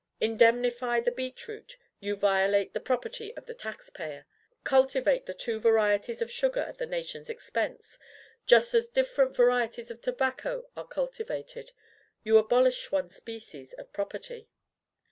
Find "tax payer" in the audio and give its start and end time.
3.53-4.25